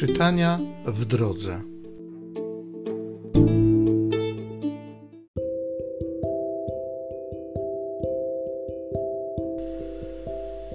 [0.00, 1.60] Czytania w drodze.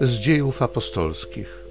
[0.00, 1.64] Z dziejów apostolskich.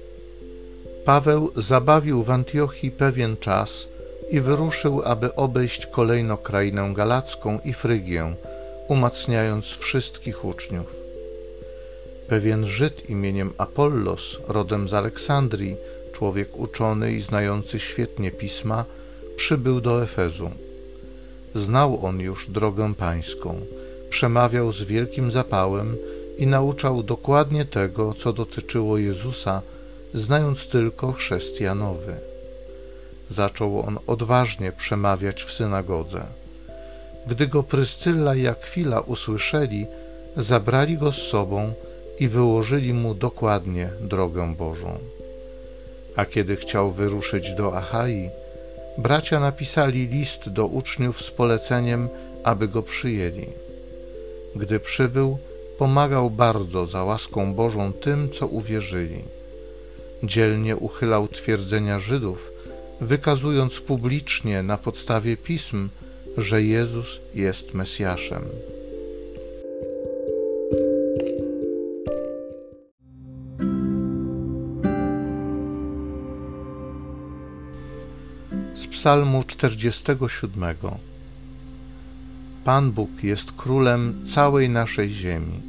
[1.05, 3.88] Paweł zabawił w Antiochii pewien czas
[4.32, 8.36] i wyruszył, aby obejść kolejno krainę galacką i Frygię,
[8.88, 10.95] umacniając wszystkich uczniów.
[12.27, 15.75] Pewien Żyd imieniem Apollos, rodem z Aleksandrii,
[16.17, 18.85] człowiek uczony i znający świetnie pisma,
[19.35, 20.49] przybył do Efezu.
[21.55, 23.62] Znał on już drogę pańską,
[24.09, 25.98] przemawiał z wielkim zapałem
[26.38, 29.62] i nauczał dokładnie tego, co dotyczyło Jezusa,
[30.13, 32.13] znając tylko chrzest Janowy.
[33.31, 36.26] Zaczął on odważnie przemawiać w synagodze.
[37.27, 39.85] Gdy go Pryscylla i Akwila usłyszeli,
[40.38, 41.73] zabrali go z sobą
[42.20, 45.16] i wyłożyli mu dokładnie drogę Bożą.
[46.18, 48.29] A kiedy chciał wyruszyć do Achai,
[48.98, 52.10] bracia napisali list do uczniów z poleceniem,
[52.43, 53.48] aby go przyjęli.
[54.55, 55.38] Gdy przybył,
[55.77, 59.23] pomagał bardzo za łaską Bożą tym, co uwierzyli.
[60.23, 62.51] Dzielnie uchylał twierdzenia Żydów,
[63.01, 65.90] wykazując publicznie na podstawie pism,
[66.38, 68.44] że Jezus jest Mesjaszem.
[78.88, 80.75] Z Psalmu 47
[82.63, 85.62] Pan Bóg jest królem całej naszej ziemi.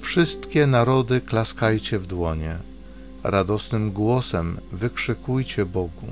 [0.00, 2.56] Wszystkie narody klaskajcie w dłonie,
[3.22, 6.06] radosnym głosem wykrzykujcie Bogu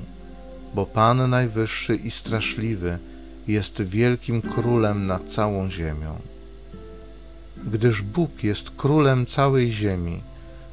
[0.73, 2.97] bo Pan Najwyższy i Straszliwy
[3.47, 6.15] jest wielkim królem nad całą ziemią.
[7.71, 10.21] Gdyż Bóg jest królem całej ziemi,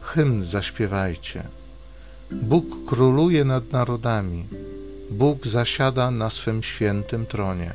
[0.00, 1.42] hymn zaśpiewajcie.
[2.30, 4.44] Bóg króluje nad narodami,
[5.10, 7.72] Bóg zasiada na swym świętym tronie.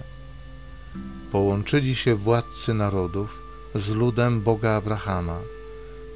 [1.31, 3.43] Połączyli się władcy narodów
[3.75, 5.39] z ludem Boga Abrahama,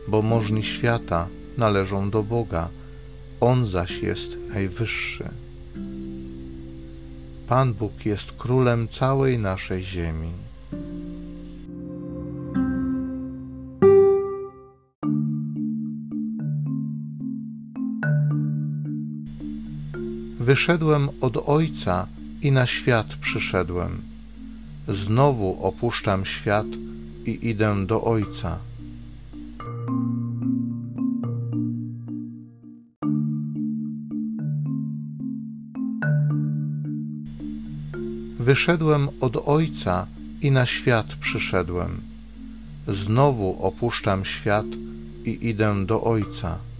[0.07, 2.69] bo możni świata należą do Boga,
[3.39, 5.29] On zaś jest najwyższy.
[7.47, 10.42] Pan Bóg jest królem całej naszej ziemi.
[20.43, 22.07] Wyszedłem od Ojca
[22.41, 24.01] i na świat przyszedłem.
[24.87, 26.65] Znowu opuszczam świat
[27.25, 28.57] i idę do Ojca.
[38.39, 40.07] Wyszedłem od Ojca
[40.41, 42.01] i na świat przyszedłem.
[42.87, 44.65] Znowu opuszczam świat
[45.25, 46.72] i idę do Ojca.